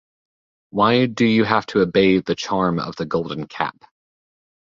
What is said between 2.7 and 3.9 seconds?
of the Golden Cap?